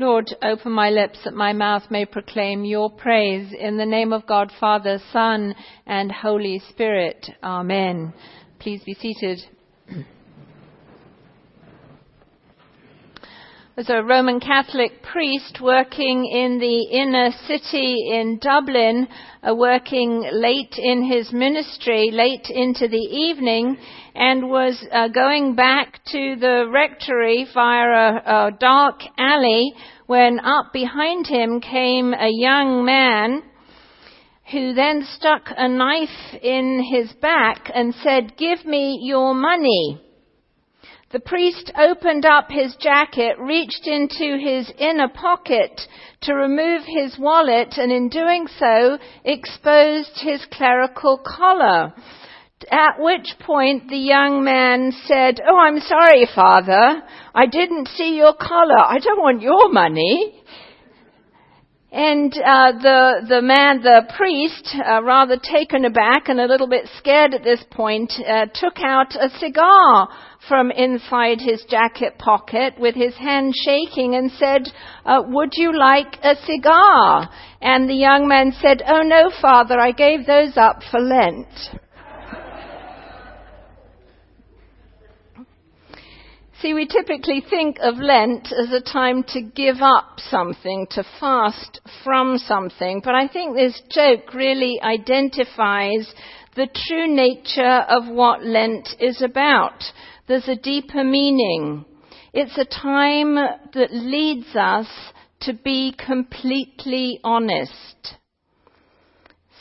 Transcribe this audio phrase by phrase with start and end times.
[0.00, 4.26] Lord, open my lips that my mouth may proclaim your praise in the name of
[4.26, 5.54] God, Father, Son,
[5.86, 7.26] and Holy Spirit.
[7.44, 8.14] Amen.
[8.60, 9.40] Please be seated.
[13.76, 19.06] As a Roman Catholic priest working in the inner city in Dublin,
[19.48, 23.78] uh, working late in his ministry, late into the evening,
[24.16, 29.72] and was uh, going back to the rectory via a, a dark alley
[30.06, 33.40] when up behind him came a young man
[34.50, 40.09] who then stuck a knife in his back and said, Give me your money.
[41.12, 45.80] The priest opened up his jacket, reached into his inner pocket
[46.20, 51.92] to remove his wallet, and in doing so exposed his clerical collar.
[52.70, 57.02] At which point the young man said, Oh, I'm sorry, father.
[57.34, 58.78] I didn't see your collar.
[58.78, 60.44] I don't want your money.
[61.92, 66.88] And uh, the the man, the priest, uh, rather taken aback and a little bit
[66.98, 70.08] scared at this point, uh, took out a cigar
[70.46, 74.68] from inside his jacket pocket with his hand shaking and said,
[75.04, 77.28] uh, "Would you like a cigar?"
[77.60, 81.70] And the young man said, "Oh no, father, I gave those up for Lent."
[86.60, 91.80] See, we typically think of Lent as a time to give up something, to fast
[92.04, 96.12] from something, but I think this joke really identifies
[96.56, 99.82] the true nature of what Lent is about.
[100.28, 101.86] There's a deeper meaning.
[102.34, 104.88] It's a time that leads us
[105.40, 108.16] to be completely honest.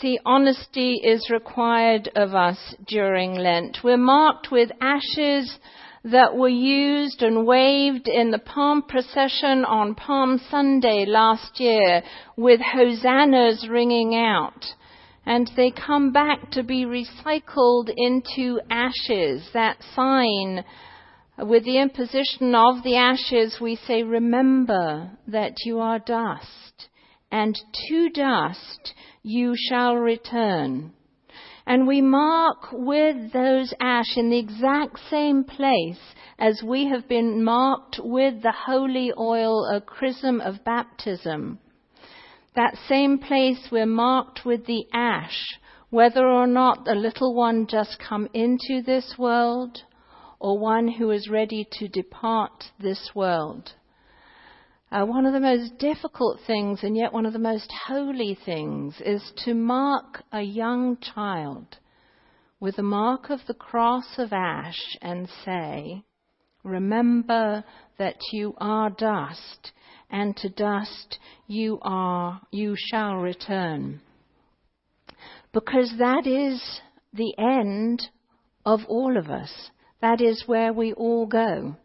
[0.00, 3.78] See, honesty is required of us during Lent.
[3.84, 5.58] We're marked with ashes
[6.04, 12.02] that were used and waved in the Palm procession on Palm Sunday last year
[12.36, 14.64] with hosannas ringing out.
[15.26, 20.64] And they come back to be recycled into ashes, that sign.
[21.38, 26.88] With the imposition of the ashes, we say, remember that you are dust,
[27.30, 27.54] and
[27.88, 30.94] to dust you shall return.
[31.68, 36.00] And we mark with those ash in the exact same place
[36.38, 41.58] as we have been marked with the holy oil, a chrism of baptism.
[42.56, 45.44] That same place we're marked with the ash,
[45.90, 49.82] whether or not the little one just come into this world
[50.40, 53.74] or one who is ready to depart this world.
[54.90, 58.94] Uh, one of the most difficult things, and yet one of the most holy things,
[59.04, 61.76] is to mark a young child
[62.58, 66.02] with the mark of the cross of ash and say,
[66.64, 67.62] Remember
[67.98, 69.72] that you are dust,
[70.10, 74.00] and to dust you are, you shall return.
[75.52, 76.80] Because that is
[77.12, 78.08] the end
[78.64, 79.70] of all of us.
[80.00, 81.76] That is where we all go.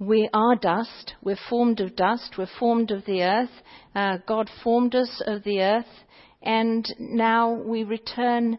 [0.00, 1.12] We are dust.
[1.22, 2.36] We're formed of dust.
[2.38, 3.50] We're formed of the earth.
[3.94, 5.92] Uh, God formed us of the earth,
[6.40, 8.56] and now we return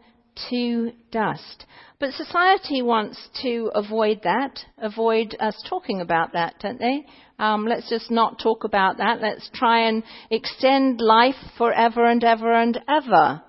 [0.52, 1.66] to dust.
[2.00, 7.08] But society wants to avoid that, avoid us talking about that, don't they?
[7.40, 9.20] Um, let's just not talk about that.
[9.20, 13.42] Let's try and extend life forever and ever and ever.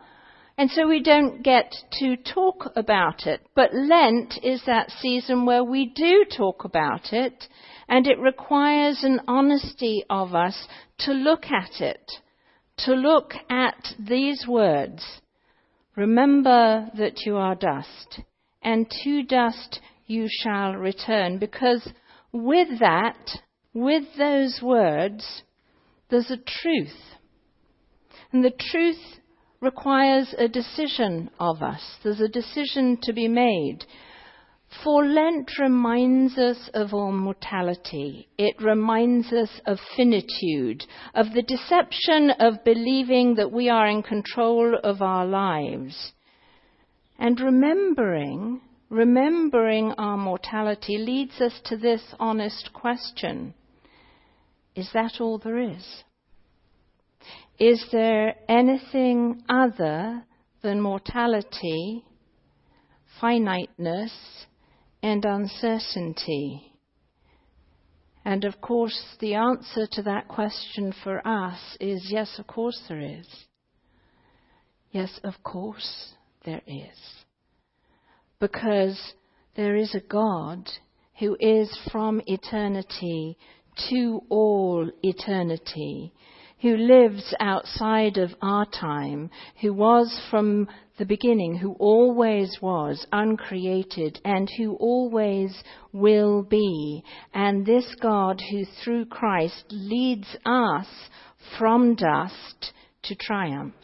[0.56, 3.42] And so we don't get to talk about it.
[3.54, 7.48] But Lent is that season where we do talk about it
[7.92, 10.66] and it requires an honesty of us
[10.98, 12.10] to look at it,
[12.78, 15.04] to look at these words.
[15.94, 18.22] Remember that you are dust,
[18.62, 21.38] and to dust you shall return.
[21.38, 21.86] Because
[22.32, 23.28] with that,
[23.74, 25.42] with those words,
[26.08, 26.96] there's a truth.
[28.32, 29.20] And the truth
[29.60, 31.82] requires a decision of us.
[32.02, 33.84] There's a decision to be made.
[34.80, 38.28] For Lent reminds us of our mortality.
[38.38, 40.84] It reminds us of finitude,
[41.14, 46.12] of the deception of believing that we are in control of our lives.
[47.18, 53.54] And remembering, remembering our mortality leads us to this honest question.
[54.74, 56.02] Is that all there is?
[57.58, 60.24] Is there anything other
[60.62, 62.04] than mortality,
[63.20, 64.12] finiteness,
[65.02, 66.72] and uncertainty?
[68.24, 73.00] And of course, the answer to that question for us is yes, of course there
[73.00, 73.26] is.
[74.92, 76.14] Yes, of course
[76.44, 76.98] there is.
[78.38, 79.14] Because
[79.56, 80.68] there is a God
[81.18, 83.36] who is from eternity
[83.90, 86.12] to all eternity,
[86.62, 89.28] who lives outside of our time,
[89.60, 95.52] who was from the beginning, who always was uncreated, and who always
[95.92, 97.02] will be.
[97.34, 100.86] And this God who through Christ leads us
[101.58, 102.72] from dust
[103.02, 103.74] to triumph.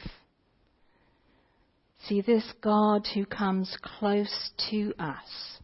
[2.04, 5.58] See this God who comes close to us.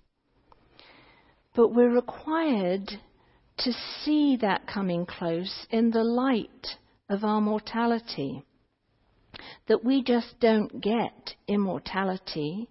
[1.55, 2.91] But we're required
[3.59, 3.73] to
[4.03, 6.77] see that coming close in the light
[7.09, 8.45] of our mortality.
[9.69, 12.69] That we just don't get immortality.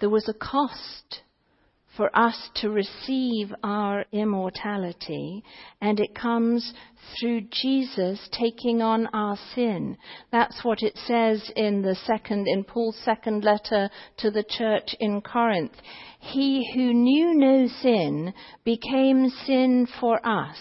[0.00, 1.22] There was a cost
[1.96, 5.42] for us to receive our immortality,
[5.80, 6.74] and it comes
[7.18, 9.96] through Jesus taking on our sin.
[10.30, 13.88] That's what it says in the second, in Paul's second letter
[14.18, 15.72] to the church in Corinth.
[16.20, 18.34] He who knew no sin
[18.64, 20.58] became sin for us.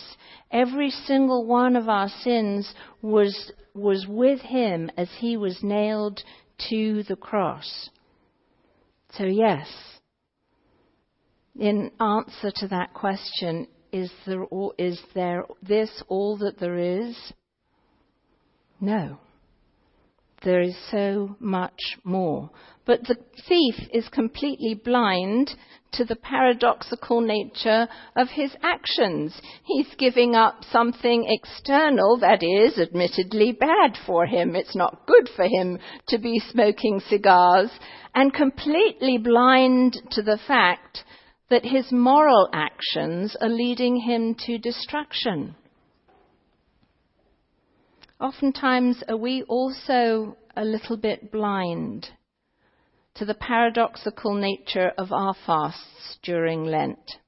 [0.56, 6.24] Every single one of our sins was, was with him as he was nailed
[6.70, 7.90] to the cross.
[9.18, 9.68] So yes,
[11.60, 14.46] in answer to that question, is there,
[14.78, 17.18] is there this all that there is?
[18.80, 19.20] No.
[20.46, 22.52] There is so much more.
[22.86, 25.56] But the thief is completely blind
[25.94, 29.34] to the paradoxical nature of his actions.
[29.64, 34.56] He's giving up something external that is admittedly bad for him.
[34.56, 37.72] It's not good for him to be smoking cigars
[38.14, 41.06] and completely blind to the fact
[41.50, 45.56] that his moral actions are leading him to destruction.
[48.20, 52.08] Oftentimes, are we also a little bit blind
[53.16, 57.20] to the paradoxical nature of our fasts during Lent?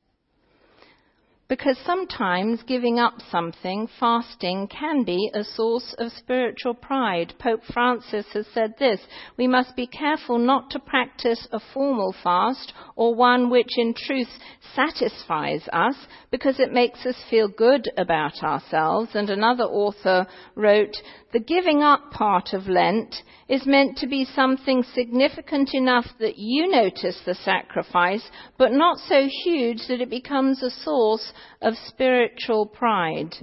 [1.50, 7.36] Because sometimes giving up something, fasting, can be a source of spiritual pride.
[7.40, 9.00] Pope Francis has said this
[9.38, 14.28] We must be careful not to practice a formal fast or one which in truth
[14.76, 15.96] satisfies us
[16.32, 19.12] because it makes us feel good about ourselves.
[19.14, 20.98] And another author wrote
[21.32, 23.16] The giving up part of Lent
[23.48, 29.30] is meant to be something significant enough that you notice the sacrifice, but not so
[29.46, 31.32] huge that it becomes a source
[31.62, 33.36] of spiritual pride.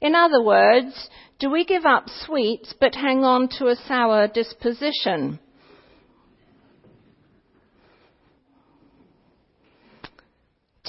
[0.00, 1.08] In other words,
[1.38, 5.38] do we give up sweets but hang on to a sour disposition?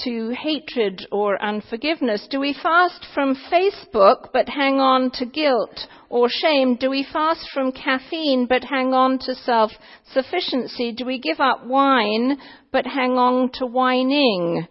[0.04, 2.26] to hatred or unforgiveness?
[2.30, 6.76] Do we fast from Facebook but hang on to guilt or shame?
[6.76, 9.70] Do we fast from caffeine but hang on to self
[10.12, 10.92] sufficiency?
[10.92, 12.38] Do we give up wine
[12.72, 14.66] but hang on to whining,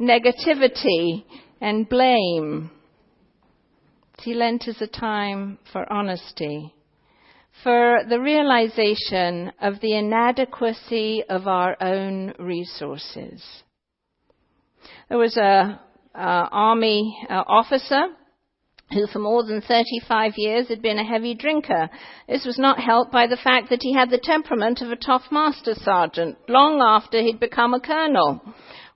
[0.00, 1.24] negativity,
[1.60, 2.70] and blame?
[4.20, 6.74] See, Lent is a time for honesty,
[7.62, 13.42] for the realization of the inadequacy of our own resources.
[15.08, 15.80] There was a,
[16.14, 18.02] a army uh, officer
[18.92, 21.88] who for more than 35 years had been a heavy drinker.
[22.28, 25.22] This was not helped by the fact that he had the temperament of a tough
[25.30, 28.40] master sergeant long after he'd become a colonel.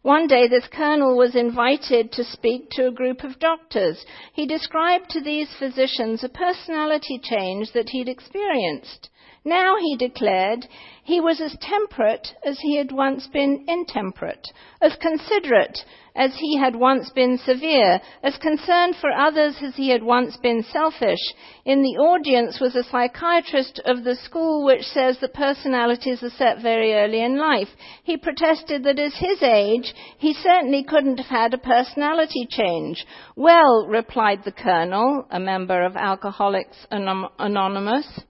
[0.04, 4.04] One day this colonel was invited to speak to a group of doctors.
[4.34, 9.08] He described to these physicians a personality change that he'd experienced.
[9.46, 10.66] Now, he declared,
[11.02, 14.48] he was as temperate as he had once been intemperate,
[14.80, 15.84] as considerate
[16.16, 20.62] as he had once been severe, as concerned for others as he had once been
[20.62, 21.20] selfish.
[21.66, 26.62] In the audience was a psychiatrist of the school which says that personalities are set
[26.62, 27.68] very early in life.
[28.02, 33.04] He protested that at his age, he certainly couldn't have had a personality change.
[33.36, 38.20] Well, replied the colonel, a member of Alcoholics Anonymous,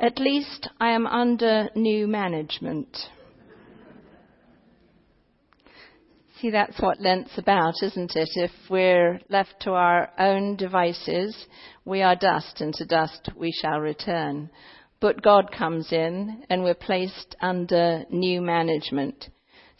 [0.00, 2.96] at least I am under new management.
[6.40, 8.30] See, that's what Lent's about, isn't it?
[8.34, 11.36] If we're left to our own devices,
[11.84, 14.48] we are dust, and to dust we shall return.
[15.00, 19.28] But God comes in, and we're placed under new management.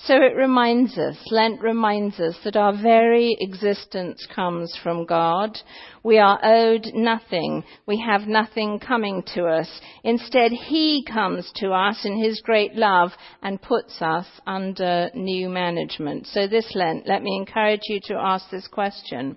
[0.05, 5.59] So it reminds us, Lent reminds us that our very existence comes from God.
[6.03, 7.65] We are owed nothing.
[7.87, 9.69] We have nothing coming to us.
[10.03, 13.11] Instead, He comes to us in His great love
[13.43, 16.27] and puts us under new management.
[16.29, 19.37] So this Lent, let me encourage you to ask this question.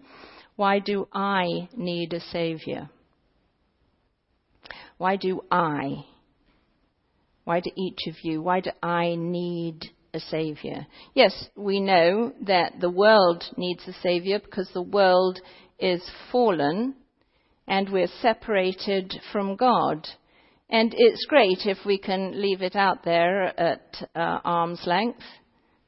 [0.56, 2.90] Why do I need a Savior?
[4.98, 6.06] Why do I?
[7.44, 8.42] Why do each of you?
[8.42, 10.86] Why do I need a Savior.
[11.14, 15.40] Yes, we know that the world needs a Savior because the world
[15.80, 16.96] is fallen
[17.68, 20.08] and we're separated from God.
[20.70, 25.24] And it's great if we can leave it out there at uh, arm's length.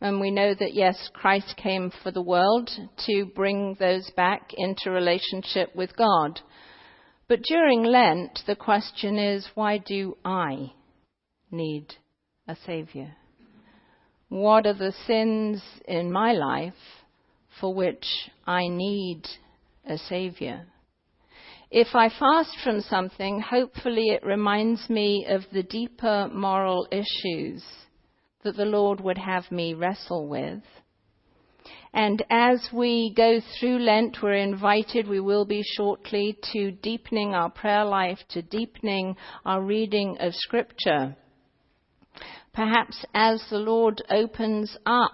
[0.01, 2.69] And we know that, yes, Christ came for the world
[3.07, 6.39] to bring those back into relationship with God.
[7.27, 10.73] But during Lent, the question is, why do I
[11.49, 11.95] need
[12.47, 13.15] a Savior?
[14.35, 16.73] What are the sins in my life
[17.61, 18.05] for which
[18.45, 19.21] I need
[19.87, 20.67] a Savior?
[21.71, 27.63] If I fast from something, hopefully it reminds me of the deeper moral issues
[28.43, 30.63] that the Lord would have me wrestle with.
[31.93, 37.49] And as we go through Lent, we're invited, we will be shortly, to deepening our
[37.49, 39.15] prayer life, to deepening
[39.45, 41.15] our reading of Scripture.
[42.53, 45.11] Perhaps as the Lord opens up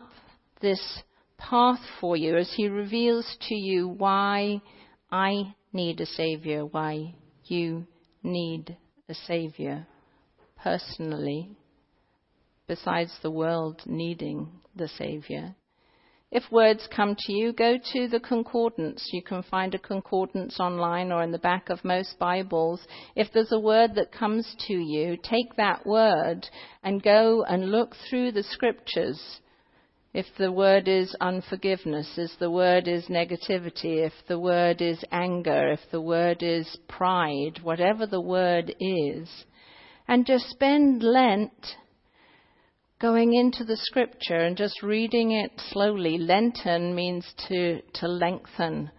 [0.60, 1.02] this
[1.38, 4.62] path for you, as He reveals to you why
[5.12, 7.16] I need a Savior, why
[7.46, 7.88] you
[8.24, 8.78] need
[9.10, 9.88] a Savior
[10.56, 11.58] personally,
[12.68, 15.56] besides the world needing the Savior.
[16.32, 19.10] If words come to you, go to the concordance.
[19.12, 22.88] You can find a concordance online or in the back of most Bibles.
[23.18, 26.48] If there's a word that comes to you, take that word
[26.84, 29.42] and go and look through the scriptures.
[30.14, 35.74] If the word is unforgiveness, if the word is negativity, if the word is anger,
[35.74, 39.30] if the word is pride, whatever the word is,
[40.08, 41.76] and just spend Lent
[43.02, 46.20] going into the scripture and just reading it slowly.
[46.20, 48.92] Lenten means to, to lengthen.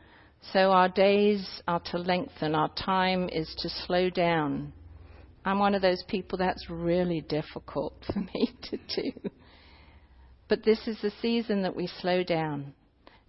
[0.52, 4.72] So our days are to lengthen, our time is to slow down.
[5.44, 9.30] I'm one of those people that's really difficult for me to do.
[10.48, 12.74] But this is the season that we slow down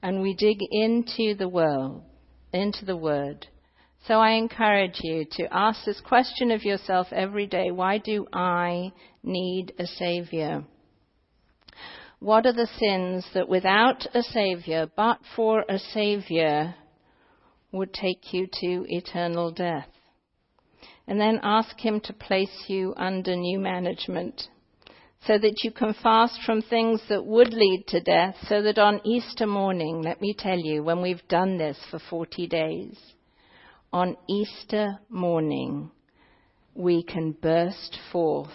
[0.02, 2.02] and we dig into the world,
[2.52, 3.48] into the word.
[4.08, 8.92] So I encourage you to ask this question of yourself every day why do I
[9.24, 10.66] need a Savior?
[12.20, 16.76] What are the sins that without a Savior, but for a Savior,
[17.72, 19.88] would take you to eternal death?
[21.08, 24.50] And then ask Him to place you under new management
[25.26, 29.00] so that you can fast from things that would lead to death, so that on
[29.06, 32.98] Easter morning, let me tell you, when we've done this for 40 days,
[33.94, 35.92] on Easter morning,
[36.74, 38.50] we can burst forth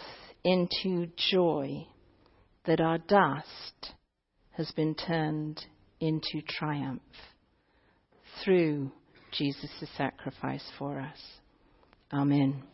[0.44, 1.86] into joy
[2.66, 3.94] that our dust
[4.50, 5.64] has been turned
[6.00, 7.00] into triumph
[8.44, 8.90] through
[9.30, 11.18] Jesus' sacrifice for us.
[12.12, 12.64] Amen.